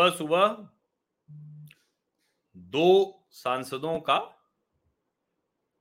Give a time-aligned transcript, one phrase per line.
[0.00, 0.68] सुबह सुबह
[2.56, 4.18] दो सांसदों का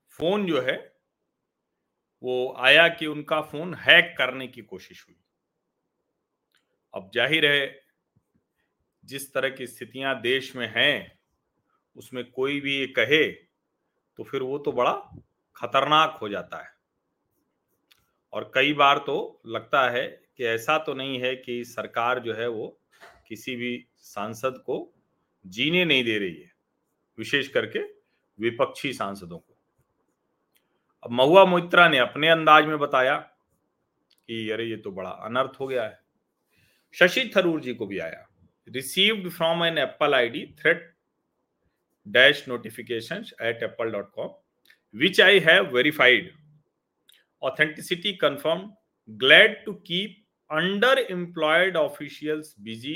[0.08, 0.76] फ़ोन जो है,
[2.24, 5.16] वो आया कि उनका फ़ोन हैक करने की कोशिश हुई।
[6.94, 7.82] अब ज़ाहिर है,
[9.06, 11.20] जिस तरह की स्थितियाँ देश में हैं,
[11.96, 13.32] उसमें कोई भी ये कहे
[14.18, 14.94] तो फिर वो तो बड़ा
[15.56, 16.78] खतरनाक हो जाता है।
[18.34, 22.48] और कई बार तो लगता है कि ऐसा तो नहीं है कि सरकार जो है
[22.48, 22.76] वो
[23.30, 24.78] किसी भी सांसद को
[25.46, 26.52] जीने नहीं दे रही है,
[27.18, 27.80] विशेष करके
[28.40, 29.58] विपक्षी सांसदों को।
[31.04, 35.68] अब महुआ मोइत्रा ने अपने अंदाज में बताया कि अरे ये तो बड़ा अनर्थ हो
[35.68, 36.00] गया है।
[36.96, 38.26] शशि थरूर जी को भी आया।
[38.68, 40.92] Received from an Apple ID threat
[42.08, 44.30] dash notification at Apple dot com,
[44.94, 46.38] which I have verified.
[47.42, 48.72] authenticity confirmed
[49.10, 50.16] glad to keep
[50.50, 52.96] underemployed officials busy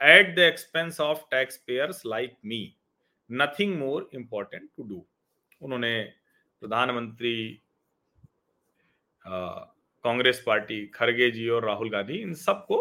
[0.00, 2.76] at the expense of taxpayers like me,
[3.30, 5.00] nothing more important to do.
[5.60, 6.02] उन्होंने
[6.62, 7.62] प्रधानमंत्री
[9.24, 12.76] Congress party, Kharge जी और राहुल गांधी, इन सबको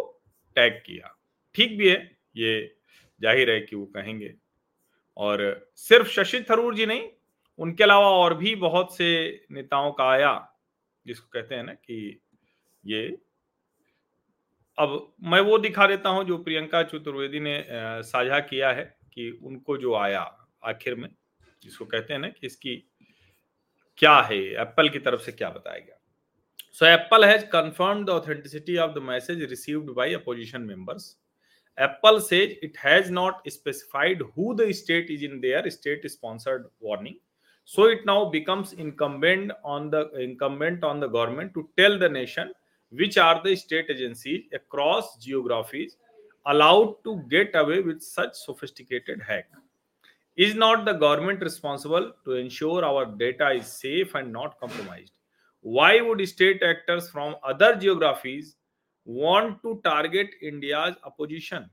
[0.55, 1.15] tag किया।
[1.55, 2.75] ठीक भी है, ये
[3.21, 4.33] ज़ाहिर है कि वो कहेंगे।
[5.17, 7.09] और सिर्फ़ शशि थरूर जी नहीं,
[7.59, 9.09] उनके अलावा और भी बहुत से
[9.51, 10.31] नेताओं का आया,
[11.05, 12.21] जिसको कहते हैं ना कि
[12.83, 13.17] ये
[14.79, 14.91] अब
[15.31, 17.55] मैं वो दिखा देता हूँ जो प्रियंका चतुर्वेदी ने
[18.09, 20.21] साझा किया है कि उनको जो आया
[20.63, 21.09] आखिर में,
[21.63, 22.75] जिसको कहते हैं ना कि इसकी
[23.99, 25.97] क्या है, एप्पल की तरफ़ से क्या बताया गया।
[26.79, 31.15] So Apple has confirm the authenticity of the message received by opposition members
[31.77, 37.15] Apple says it has not specified who the state is in their state sponsored warning
[37.69, 42.51] so, it now becomes incumbent on the, incumbent on the government to tell the nation
[42.90, 45.96] which are the state agencies across geographies
[46.46, 49.46] allowed to get away with such sophisticated hack
[50.36, 55.12] is not the government responsible to ensure our data is safe and not compromised
[55.60, 58.56] why would state actors from other geographies
[59.04, 61.68] want to target india's opposition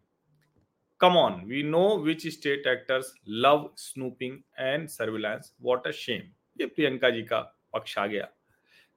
[0.99, 6.29] come on we know which state actors love snooping and surveillance what a shame
[6.59, 7.39] ये प्रियंका जी का
[7.73, 8.27] पक्ष आ गया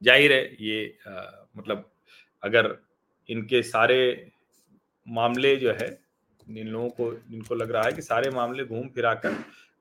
[0.02, 1.12] जाहिर है ये आ,
[1.56, 1.91] मतलब
[2.44, 2.77] अगर
[3.29, 4.31] इनके सारे
[5.07, 6.01] मामले जो है,
[6.57, 9.35] इन लोगों को, इनको लग रहा है कि सारे मामले घूम फिराकर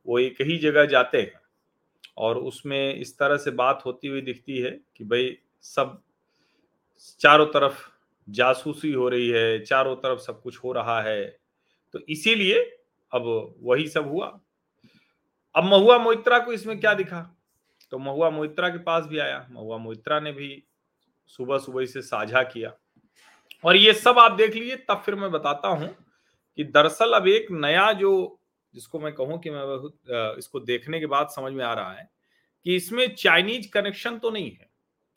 [0.06, 1.32] वो एक ही जगह जाते हैं
[2.16, 6.02] और उसमें इस तरह से बात होती हुई दिखती है कि भाई सब
[7.20, 7.88] चारों तरफ़
[8.30, 11.38] जासूसी हो रही है, चारों तरफ़ सब कुछ हो रहा है।
[11.92, 12.78] तो इसीलिए
[13.12, 14.40] अब वही सब हुआ।
[15.54, 17.36] अब महुआ मोइत्रा को इसमें क्या दिखा?
[17.90, 20.62] तो महुआ मोइत्रा के पास भी आया। महुआ मोइत्रा ने भी
[21.28, 22.72] सुबह सुबह इसे साझा किया।
[23.64, 25.88] और ये सब आप देख लीजिए, तब फिर मैं बताता हूँ
[26.58, 28.40] कि दरअसल अब एक नया जो,
[28.74, 32.08] जिसको मैं कहूँ कि मैं इसको देखने के बाद समझ में आ रहा है
[32.66, 34.68] कि इसमें चाइनीज़ कनेक्शन तो नहीं है।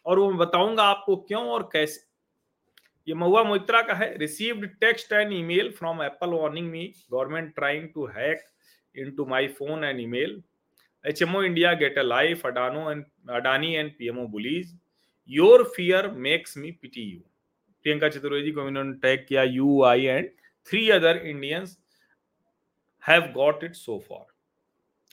[0.06, 2.10] और वो मैं बताऊँगा आपको क्यों और कैसे।
[3.08, 7.88] ये महुआ मोइत्रा का है। Received text and email from Apple warning me government trying
[7.94, 8.46] to hack
[8.96, 10.42] into my phone and email
[11.06, 13.04] HMO India get a life, Adano and
[13.36, 14.68] Adani and PMO bullies.
[15.30, 17.22] Your fear makes me pity you.
[17.86, 20.30] Priyanka Chaturvedi को इन्होंने tag किया you I and
[20.68, 21.78] three other Indians
[23.04, 24.26] have got it so far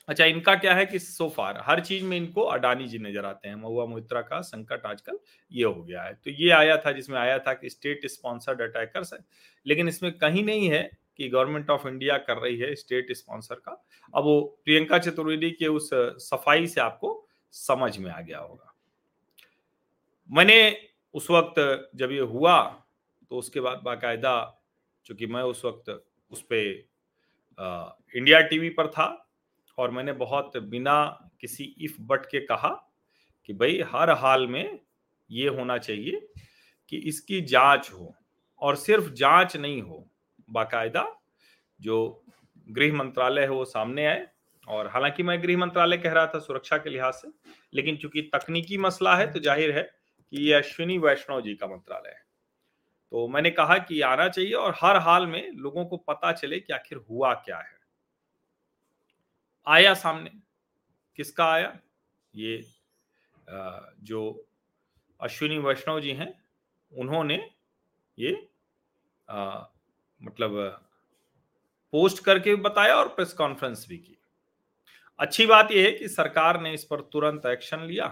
[0.07, 3.47] अच्छा इनका क्या है कि सो फार हर चीज़ में इनको अडानी जी नज़र आते
[3.47, 5.19] हैं। महुआ मोहित्रा का संकट आजकल
[5.51, 9.13] ये हो गया है। तो ये आया था, जिसमें आया था कि स्टेट स्पॉन्सर्ड अटैकर्स
[9.13, 9.19] है।
[9.65, 10.81] लेकिन इसमें कहीं नहीं है
[11.17, 13.83] कि गवर्नमेंट ऑफ़ इंडिया कर रही है स्टेट स्पॉन्सर का।
[14.13, 15.89] अब वो प्रियंका चतुर्वेदी के उस
[16.23, 17.13] सफ़ाई से आपको
[17.53, 18.68] समझ में आ गया होगा।
[20.31, 20.77] मैंने
[21.13, 22.85] उस वक्त जब ये हुआ
[23.29, 24.61] तो उसके बाद बाकायदा
[25.05, 26.85] चूँकि मैं उस वक्त उस पर
[28.15, 29.27] इंडिया टीवी पर था
[29.77, 32.97] और मैंने बहुत बिना किसी इफ़ बट के कहा
[33.45, 34.79] कि भाई हर हाल में
[35.31, 36.29] ये होना चाहिए
[36.89, 38.15] कि इसकी जाँच हो
[38.59, 40.09] और सिर्फ़ जाँच नहीं हो,
[40.49, 41.19] बाकायदा
[41.81, 42.23] जो
[42.69, 44.27] गृह मंत्रालय है वो सामने आए
[44.67, 47.27] और हालाँकि मैं गृह मंत्रालय कह रहा था सुरक्षा के लिहाज से,
[47.73, 49.98] लेकिन चूँकि तकनीकी मसला है तो ज़ाहिर है
[50.31, 52.23] कि ये अश्विनी वैष्णव जी का मंत्रालय है।
[53.11, 56.73] तो मैंने कहा कि आना चाहिए और हर हाल में लोगों को पता चले कि
[56.73, 57.77] आखिर हुआ क्या है।
[59.67, 60.31] आया सामने।
[61.15, 61.79] किसका आया?
[62.35, 62.57] ये
[64.03, 64.47] जो
[65.21, 66.33] अश्विनी वैष्णव जी हैं
[66.91, 67.49] उन्होंने
[68.19, 68.49] ये
[69.29, 69.63] आ,
[70.21, 70.51] मतलब
[71.93, 74.17] पोस्ट करके बताया और प्रेस कॉन्फ्रेंस भी की।
[75.19, 78.07] अच्छी बात यह है कि सरकार ने इस पर तुरंत एक्शन लिया।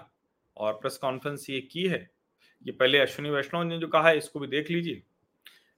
[0.57, 2.00] और प्रेस कॉन्फ्रेंस ये की है
[2.65, 5.01] ये पहले अश्विनी वैष्णव ने जो कहा है, इसको भी देख लीजिए।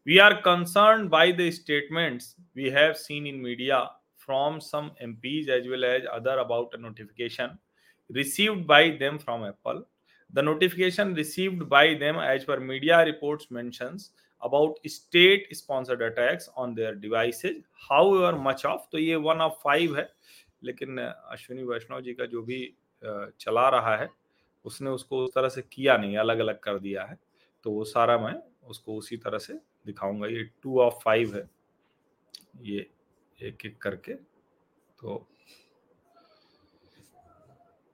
[0.08, 2.22] We are concern by the statement
[2.56, 3.84] we have seen in media
[4.20, 7.58] from some MPs as well as other about notification
[8.10, 9.84] received by them from Apple
[10.34, 13.64] the notification received by them as per media report मैं
[14.42, 17.42] about state sponsored attacks on their device
[18.16, 20.08] however much of तो ये one of five है,
[20.64, 22.62] लेकिन अश्विनी वैष्णव जी का जो भी
[23.04, 24.10] चला रहा है
[24.66, 27.18] उसने उसको उस तरह से किया नहीं अलग अलग कर दिया है।
[27.66, 28.34] तो वो सारा मैं
[28.68, 29.54] उसको उसी तरह से
[29.86, 31.50] दिखाऊँगा। ये टू ऑफ़ फाइव है।
[32.62, 32.86] ये
[33.40, 35.26] एक एक करके। तो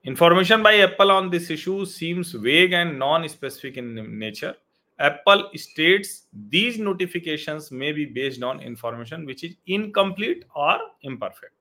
[0.06, 4.56] information by Apple on this issue seems vague and non specific in nature
[5.00, 11.55] Apple states these notification may be based on information which is incomplete और imperfect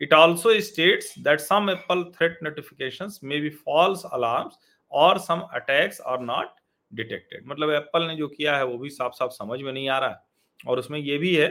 [0.00, 4.58] it also states that some apple threat notifications may be false alarms
[4.92, 6.62] or some attacks are not
[6.92, 9.98] detected मतलब Apple ने जो किया है, वो भी साफ़ साफ़ समझ में नहीं आ
[9.98, 10.20] रहा है।
[10.66, 11.48] और उसमें ये भी है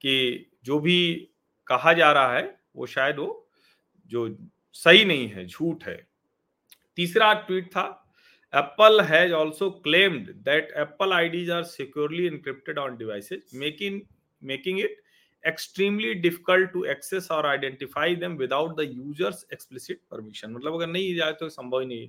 [0.00, 1.28] कि जो भी
[1.66, 3.48] कहा जा रहा है, वो शायद वो
[4.06, 4.28] जो
[4.72, 5.96] सही नहीं है, झूठ है।
[6.96, 7.86] तीसरा ट्वीट था
[8.52, 14.00] Apple has also claimed that Apple IDs are securely encrypted on devices making
[14.42, 15.02] making it
[15.44, 21.14] extremely difficult to access और identify them without the users explicit permission मतलब अगर नहीं
[21.16, 22.08] जाए तो संभव ही नहीं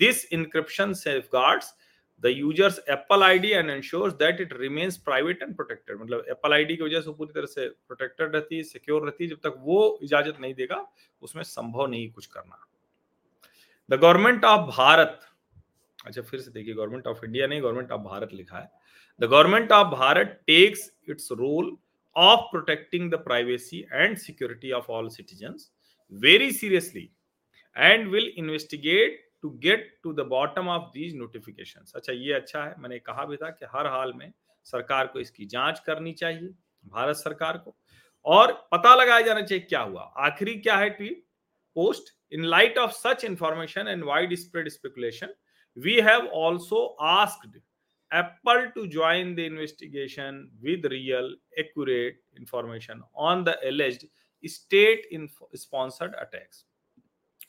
[0.00, 0.92] this encryption
[1.32, 1.74] safeguards
[2.22, 6.76] the users Apple ID and ensures that it remains private and protected मतलब एप्पल आईडी
[6.76, 9.98] की वजह से पूरी तरह से प्रोटेक्टेड रहती है सिक्योर रहती है जब तक वो
[10.02, 10.86] इजाज़त नहीं देगा,
[11.22, 12.66] उसमें संभव नहीं कुछ करना।
[13.88, 15.20] द गवर्नमेंट ऑफ़ भारत
[16.06, 18.70] अच्छा फिर से देखिए गवर्नमेंट ऑफ़ इंडिया नहीं गवर्नमेंट ऑफ़ भारत लिखा है।
[19.20, 21.76] The government of Bharat takes its role
[22.20, 25.70] of protecting the privacy and security of all citizens
[26.12, 27.10] very seriously
[27.76, 32.74] and will investigate to get to the bottom of these notification अच्छा ये अच्छा है।
[32.78, 34.32] मैंने कहा भी था कि हर हाल में
[34.66, 36.48] सरकार को इसकी जाँच करनी चाहिए,
[36.84, 37.76] भारत सरकार को।
[38.24, 41.24] और पता लगाया जाना चाहिए क्या हुआ। आखिरी क्या है tweet?
[41.76, 45.34] Post, in light of such information and widespread speculation,
[45.76, 47.60] we have also asked
[48.12, 54.06] Apple to join the investigation with real accurate information on the alleged
[54.44, 55.08] state
[55.56, 56.64] sponsored attacks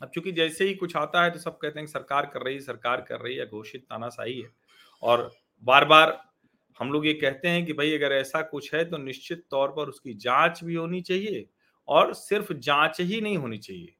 [0.02, 3.02] अब चूँकि जैसे ही कुछ आता है तो सब कहते हैं सरकार कर रही सरकार
[3.02, 4.50] कर रही है, घोषित तानाशाही है।
[5.04, 5.32] और
[5.64, 6.18] बार बार
[6.80, 9.90] हम लोग ये कहते हैं कि भाई अगर ऐसा कुछ है तो निश्चित तौर पर
[9.90, 11.46] उसकी जाँच भी होनी चाहिए
[11.88, 13.94] और सिर्फ़ जाँच ही नहीं होनी चाहिए,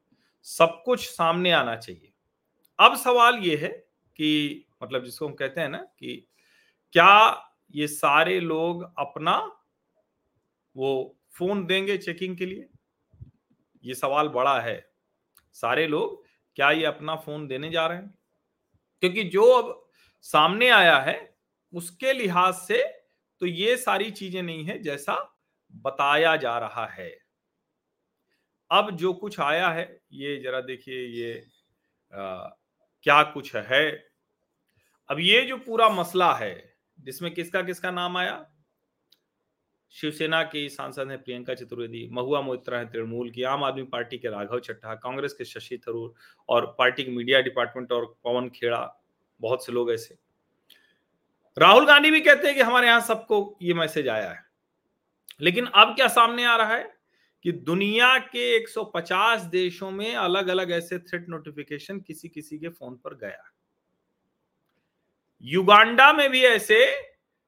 [0.48, 2.12] सब कुछ सामने आना चाहिए।
[2.80, 3.70] अब सवाल ये है
[4.20, 6.24] कि मतलब जिसको हम कहते हैं ना कि
[6.94, 9.38] क्या ये सारे लोग अपना
[10.76, 12.68] वो फ़ोन देंगे चेकिंग के लिए?
[13.84, 14.92] ये सवाल बड़ा है।
[15.54, 16.24] सारे लोग
[16.58, 18.14] क्या ये अपना फ़ोन देने जा रहे हैं?
[19.02, 19.90] क्योंकि जो अब
[20.22, 21.36] सामने आया है
[21.74, 22.84] उसके लिहाज से
[23.42, 25.16] तो ये सारी चीज़ें नहीं है जैसा
[25.74, 27.10] बताया जा रहा है।
[28.72, 31.34] अब जो कुछ आया है ये जरा देखिए ये
[32.14, 32.50] आ,
[33.06, 33.92] क्या कुछ है?
[35.10, 36.71] अब ये जो पूरा मसला है
[37.02, 38.52] जिसमें किसका किसका नाम आया?
[39.90, 44.28] शिवसेना की सांसद हैं प्रियंका चतुर्वेदी, महुआ मोहित्रा है तृणमूल की, आम आदमी पार्टी के
[44.28, 46.14] राघव चट्टा, कांग्रेस के शशि थरूर
[46.50, 49.04] और पार्टी के मीडिया डिपार्टमेंट और पवन खेड़ा,
[49.42, 50.18] बहुत से लोग ऐसे।
[51.58, 54.46] राहुल गांधी भी कहते हैं कि हमारे यहाँ सबको ये मैसेज आया है।
[55.42, 56.94] लेकिन अब क्या सामने आ रहा है
[57.44, 62.96] कि दुनिया के 150 देशों में अलग अलग ऐसे थ्रेट नोटिफिकेशन किसी किसी के फ़ोन
[62.96, 63.51] पर गया
[65.44, 66.86] युगांडा में भी ऐसे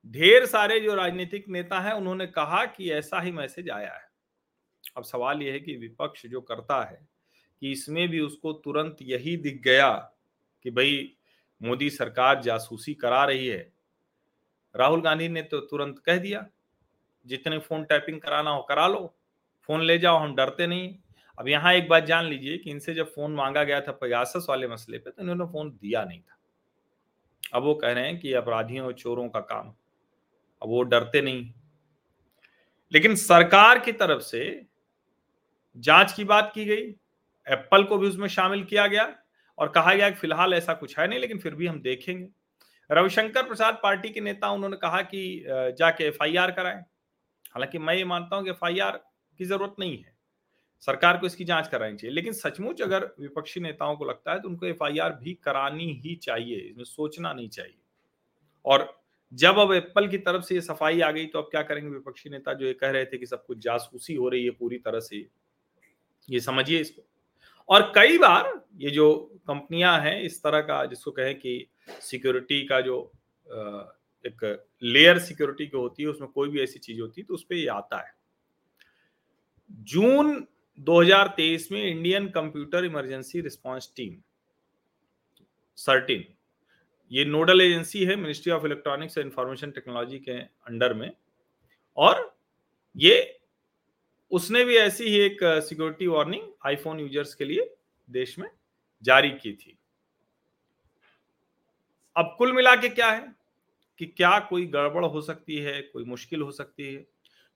[0.05, 4.07] ढेर सारे जो राजनीतिक नेता हैं, उन्होंने कहा कि ऐसा ही मैसेज आया है।
[4.97, 7.00] अब सवाल यह है कि विपक्ष जो करता है,
[7.62, 9.91] कि इसमें भी उसको तुरंत यही दिख गया
[10.65, 11.15] कि भाई
[11.62, 13.71] मोदी सरकार जासूसी करा रही है।
[14.75, 16.45] राहुल गांधी ने तो तुरंत कह दिया,
[17.25, 19.15] जितने फ़ोन टैपिंग कराना हो करा लो,
[19.69, 20.93] फ़ोन ले जाओ, हम डरते नहीं।
[21.38, 24.67] अब यहाँ एक बात जान लीजिए कि इनसे जब फ़ोन मांगा गया था पगासस वाले
[24.67, 26.38] मसले पे तो इन्होंने फ़ोन दिया नहीं था।
[27.53, 29.67] अब वो कह रहे हैं कि अपराधियों और चोरों का काम।
[30.62, 31.53] अब वो डरते नहीं।
[32.91, 34.65] लेकिन सरकार की तरफ़ से
[35.77, 36.83] जाँच की बात की गई,
[37.47, 39.15] एप्पल को भी उसमें शामिल किया गया
[39.57, 42.27] और कहा गया कि फ़िलहाल ऐसा कुछ है नहीं, लेकिन फिर भी हम देखेंगे।
[42.89, 46.81] रविशंकर प्रसाद पार्टी के नेता, उन्होंने कहा कि जाके एफ़ आई कराएँ।
[47.53, 48.97] हालाँकि मैं ये मानता हूँ कि एफआईआर
[49.39, 50.12] की ज़रूरत नहीं है।
[50.88, 54.50] सरकार को इसकी जाँच करानी चाहिए। लेकिन सचमुच अगर विपक्षी नेताओं को लगता है तो
[54.50, 54.84] उनको एफ़
[55.16, 57.78] भी करानी ही चाहिए, इसमें सोचना नहीं चाहिए।
[58.66, 58.88] और
[59.32, 62.30] जब अब एप्पल की तरफ़ से ये सफ़ाई आ गई तो अब क्या करेंगे विपक्षी
[62.30, 65.00] नेता जो ये कह रहे थे कि सब कुछ जासूसी हो रही है पूरी तरह
[65.00, 65.25] से?
[66.30, 67.04] ये समझिए इसको।
[67.70, 69.13] और कई बार ये जो
[69.48, 71.68] कंपनियाँ हैं, इस तरह का जिसको कहें कि
[72.02, 72.98] सिक्योरिटी का जो
[74.25, 74.44] एक
[74.84, 77.68] लेयर सिक्योरिटी की होती है, उसमें कोई भी ऐसी चीज़ होती है तो उस पर
[77.72, 78.13] आता है।
[79.70, 80.46] जून
[80.80, 84.15] 2023 में Indian computer emergency response team,
[85.75, 86.25] CERT In,
[87.12, 91.12] ये नोडल एजेंसी है, ministry of electronics and information technology के अंडर में,
[91.98, 92.38] और
[92.98, 93.39] ये,
[94.32, 97.75] उसने भी ऐसी ही एक सिक्योरिटी वार्निंग आईफोन यूज़र्स के लिए
[98.10, 98.50] देश में
[99.03, 99.77] जारी की थी।
[102.18, 103.36] अब कुल मिला के क्या है?
[103.98, 107.01] कि क्या कोई गड़बड़ हो सकती है, कोई मुश्किल हो सकती है?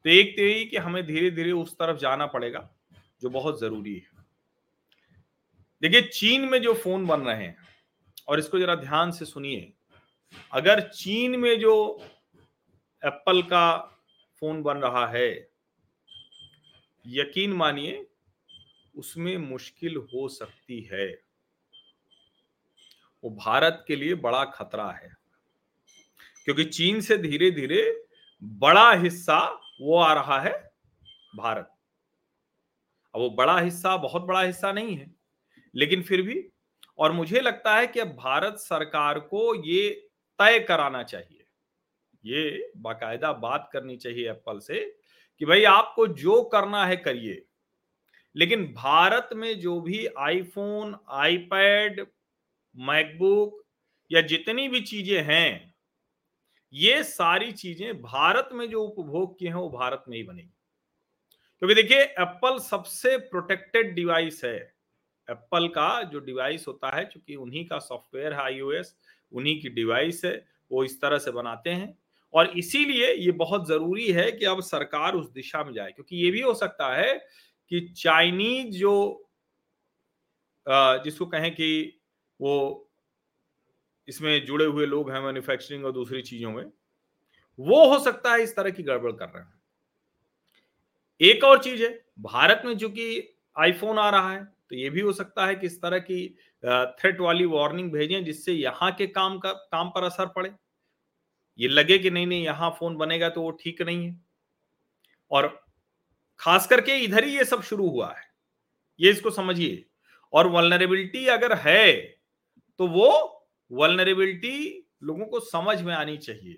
[0.06, 2.77] तो एक तो यही कि हमें धीरे धीरे उस तरफ़ जाना पड़ेगा।
[3.22, 4.26] जो बहुत ज़रूरी है।
[5.82, 7.58] देखिए, चीन में जो फ़ोन बन रहे हैं,
[8.28, 9.74] और इसको जरा ध्यान से सुनिए।
[10.54, 11.76] अगर चीन में जो
[13.04, 13.78] एप्पल का
[14.42, 15.30] फ़ोन बन रहा है,
[17.06, 18.06] यकीन मानिए,
[18.96, 21.08] उसमें मुश्किल हो सकती है।
[23.24, 25.12] वो भारत के लिए बड़ा खतरा है,
[26.46, 28.06] क्योंकि चीन से धीरे धीरे
[28.42, 29.40] बड़ा हिस्सा
[29.82, 30.54] वो आ रहा है
[31.36, 31.77] भारत।
[33.18, 35.12] अब वो बड़ा हिस्सा बहुत बड़ा हिस्सा नहीं है।
[35.74, 36.44] लेकिन फिर भी,
[37.00, 39.90] और मुझे लगता है कि अब भारत सरकार को ये
[40.40, 41.46] तय कराना चाहिए।
[42.24, 44.80] ये बाकायदा बात करनी चाहिए एप्पल से
[45.42, 47.44] कि भाई आपको जो करना है करिए।
[48.36, 52.06] लेकिन भारत में जो भी आईफोन आईपैड
[52.78, 53.64] मैकबुक
[54.12, 55.74] या जितनी भी चीज़ें हैं,
[56.74, 60.57] ये सारी चीज़ें भारत में जो उपभोग की हैं, वो भारत में ही बनेगी।
[61.62, 64.56] क्योंकि देखिए एप्पल सबसे प्रोटेक्टेड डिवाइस है।
[65.28, 68.96] एप्पल का जो डिवाइस होता है क्योंकि उन्हीं का सॉफ्टवेयर है आईओएस
[69.32, 71.98] उन्हीं की डिवाइस है, वो इस तरह से बनाते हैं।
[72.34, 76.32] और इसीलिए ये बहुत ज़रूरी है कि अब सरकार उस दिशा में जाए, क्योंकि ये
[76.32, 77.14] भी हो सकता है
[77.72, 79.24] कि चाइनीज़ जो
[80.68, 82.00] जिसको कहें कि
[82.40, 82.90] वो
[84.08, 86.64] इसमें जुड़े हुए लोग हैं मैन्युफैक्चरिंग और दूसरी चीज़ों में,
[87.60, 89.57] वो हो सकता है इस तरह की गड़बड़ कर रहे हैं।
[91.22, 91.90] एक और चीज़ है,
[92.22, 95.82] भारत में चूँकि आईफोन आ रहा है तो ये भी हो सकता है कि इस
[95.82, 96.28] तरह की
[96.64, 100.52] थ्रेट वाली वार्निंग भेजें जिससे यहाँ के काम का, काम पर असर पड़े।
[101.60, 104.20] ये लगे कि नहीं नहीं, यहाँ फ़ोन बनेगा तो वो ठीक नहीं है।
[105.32, 105.48] और
[106.40, 108.24] खास करके इधर ही ये सब शुरू हुआ है,
[109.00, 109.86] ये इसको समझिए।
[110.34, 111.96] और वलनरेबिलिटी अगर है
[112.80, 113.10] तो वो
[113.72, 116.54] वलनरेबिलिटी लोगों को समझ में आनी चाहिए।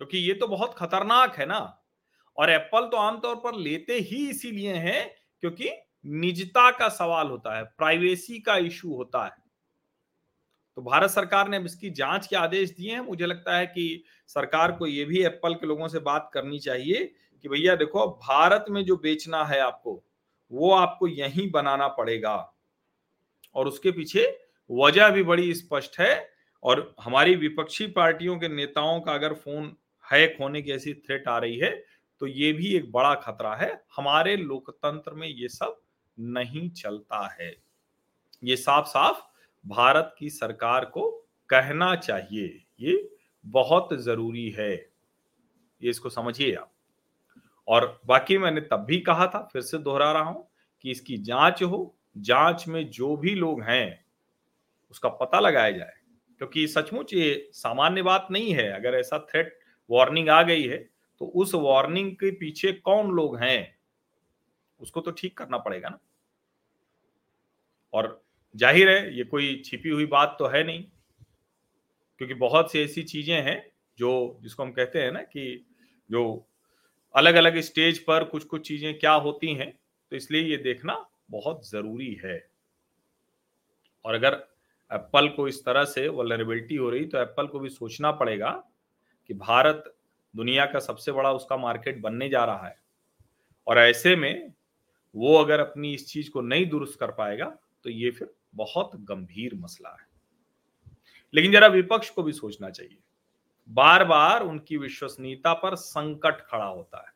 [0.00, 1.60] क्योंकि ये तो बहुत खतरनाक है ना।
[2.38, 5.10] और एप्पल तो आमतौर पर लेते ही इसीलिए हैं
[5.42, 5.70] क्योंकि
[6.04, 9.38] निजता का सवाल होता है, प्राइवेसी का इशू होता है।
[10.76, 14.04] तो भारत सरकार ने अब इसकी जाँच के आदेश दिए हैं। मुझे लगता है कि
[14.28, 17.04] सरकार को यह भी एप्पल के लोगों से बात करनी चाहिए
[17.44, 20.02] कि भैया देखो भारत में जो बेचना है आपको,
[20.52, 22.36] वो आपको यहीं बनाना पड़ेगा।
[23.56, 24.26] और उसके पीछे
[24.70, 26.30] वजह भी बड़ी स्पष्ट है
[26.62, 29.76] और हमारी विपक्षी पार्टियों के नेताओं का अगर फ़ोन
[30.12, 31.70] हैक होने की ऐसी थ्रेट आ रही है
[32.20, 35.80] तो ये भी एक बड़ा खतरा है। हमारे लोकतंत्र में ये सब
[36.20, 37.56] नहीं चलता है।
[38.44, 39.18] ये साफ़ साफ़
[39.66, 43.10] भारत की सरकार को कहना चाहिए। ये
[43.46, 44.72] बहुत ज़रूरी है।
[45.82, 46.72] ये इसको समझिए आप।
[47.68, 50.48] और बाकी मैंने तब भी कहा था, फिर से दोहरा रहा हूँ
[50.82, 54.04] कि इसकी जाँच हो, जाँच में जो भी लोग हैं,
[54.90, 55.92] उसका पता लगाया जाए।
[56.38, 59.58] क्योंकि सचमुच ये सामान्य बात नहीं है। अगर ऐसा थ्रेट
[59.90, 63.76] वार्निंग आ गई है तो उस वार्निंग के पीछे कौन लोग हैं?
[64.80, 65.98] उसको तो ठीक करना पड़ेगा ना।
[67.94, 68.22] और
[68.54, 70.82] ज़ाहिर है, ये कोई छिपी हुई बात तो है नहीं,
[72.20, 73.62] क्योंकि बहुत सी ऐसी चीज़ें हैं
[73.98, 75.66] जो, जिसको हम कहते हैं ना कि
[76.10, 76.46] जो
[77.14, 79.70] अलग अलग स्टेज पर कुछ कुछ चीज़ें क्या होती हैं
[80.12, 82.38] तो इसलिए ये देखना बहुत ज़रूरी है।
[84.04, 84.34] और अगर
[84.90, 88.50] एप्पल को इस तरह से वलनरेबिलिटी हो रही तो एप्पल को भी सोचना पड़ेगा
[89.30, 89.92] कि भारत
[90.36, 92.78] दुनिया का सबसे बड़ा उसका मार्केट बनने जा रहा है।
[93.66, 94.52] और ऐसे में
[95.16, 99.54] वो अगर अपनी इस चीज़ को नहीं दुरुस्त कर पाएगा तो ये फिर बहुत गंभीर
[99.54, 100.06] मसला है।
[101.34, 102.98] लेकिन जरा विपक्ष को भी सोचना चाहिए।
[103.68, 107.12] बार बार उनकी विश्वसनीयता पर संकट खड़ा होता है।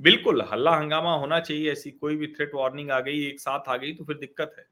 [0.00, 3.76] बिल्कुल हल्ला हंगामा होना चाहिए, ऐसी कोई भी थ्रेट वार्निंग आ गई, एक साथ आ
[3.76, 4.66] गई तो फिर दिक्कत है।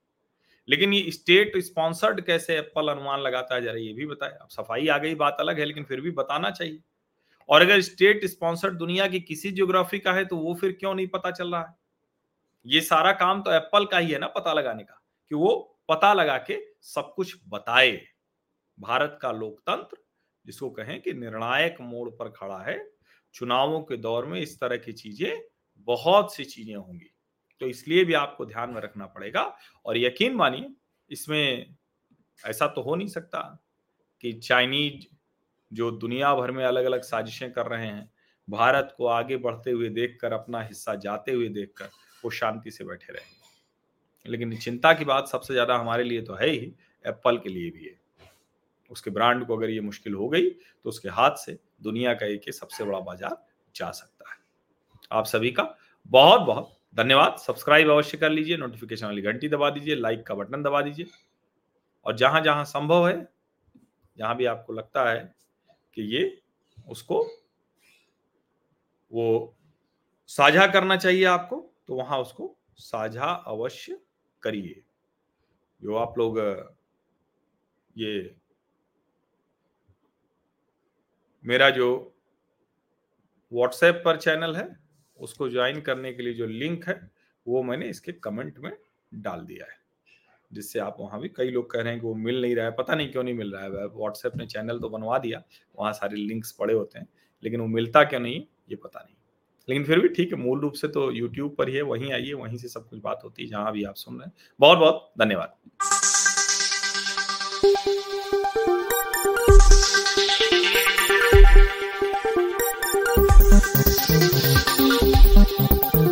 [0.69, 4.88] लेकिन ये स्टेट स्पॉन्सर्ड कैसे एप्पल अनुमान लगाता है, जरा ये भी बताए। अब सफ़ाई
[4.88, 6.79] आ गई, बात अलग है, लेकिन फिर भी बताना चाहिए।
[7.49, 11.07] और अगर स्टेट स्पॉन्सर्ड दुनिया की किसी ज्योग्राफी का है तो वो फिर क्यों नहीं
[11.09, 11.75] पता चल रहा है?
[12.67, 15.00] ये सारा काम तो एप्पल का ही है ना पता लगाने का,
[15.31, 15.55] कि वो
[15.88, 17.93] पता लगा के सब कुछ बताए।
[18.79, 19.97] भारत का लोकतंत्र,
[20.45, 22.79] जिसको कहें कि निर्णायक मोड़ पर खड़ा है,
[23.35, 25.41] चुनावों के दौर में इस तरह की चीज़ें,
[25.88, 27.11] बहुत सी चीज़ें होंगी।
[27.61, 29.43] तो इसलिए भी आपको ध्यान में रखना पड़ेगा,
[29.87, 30.69] और यकीन मानिए,
[31.11, 31.75] इसमें
[32.45, 33.41] ऐसा तो हो नहीं सकता
[34.25, 35.07] कि चाइनीज़
[35.71, 38.11] जो दुनिया भर में अलग अलग साजिशें कर रहे हैं,
[38.49, 41.89] भारत को आगे बढ़ते हुए देखकर, अपना हिस्सा जाते हुए देखकर,
[42.25, 46.49] वो शांति से बैठे रहेंगे। लेकिन चिंता की बात सबसे ज़्यादा हमारे लिए तो है
[46.49, 46.73] ही,
[47.05, 47.95] एप्पल के लिए भी है।
[48.91, 52.53] उसके ब्रांड को अगर ये मुश्किल हो गई तो उसके हाथ से दुनिया का एक
[52.53, 53.37] सबसे बड़ा बाज़ार
[53.75, 54.37] जा सकता है।
[55.11, 55.63] आप सभी का
[56.11, 60.63] बहुत बहुत धन्यवाद। सब्सक्राइब अवश्य कर लीजिए, नोटिफिकेशन वाली घंटी दबा दीजिए, लाइक का बटन
[60.63, 61.07] दबा दीजिए।
[62.07, 63.29] और जहाँ जहाँ संभव है,
[64.19, 65.35] जहाँ भी आपको लगता है
[65.97, 66.43] कि ये
[66.88, 67.23] उसको
[69.12, 69.57] वो
[70.26, 74.00] साझा करना चाहिए आपको तो वहाँ उसको साझा अवश्य
[74.43, 74.83] करिए।
[75.83, 76.38] जो आप लोग,
[77.97, 78.37] ये
[81.45, 81.88] मेरा जो
[83.53, 84.69] व्हाट्सएप पर चैनल है,
[85.19, 87.11] उसको ज्वाइन करने के लिए जो लिंक है,
[87.47, 88.76] वो मैंने इसके कमेंट में
[89.15, 89.86] डाल दिया है।
[90.57, 92.73] जिससे आप वहाँ भी कई लोग कह रहे हैं कि वो मिल नहीं रहा है,
[92.73, 95.43] पता नहीं क्यों नहीं मिल रहा है। व्हाट्सएप ने चैनल तो बनवा दिया,
[95.79, 97.09] वहाँ सारे लिंक्स पड़े होते हैं,
[97.45, 99.15] लेकिन वो मिलता क्यों नहीं, ये पता नहीं।
[99.69, 102.33] लेकिन फिर भी ठीक है, मूल रूप से तो यूट्यूब पर ही है, वहीं आइए,
[102.33, 105.13] वहीं से सब कुछ बात होती है, जहाँ भी आप सुन रहे हैं। बहुत बहुत
[105.19, 105.57] धन्यवाद।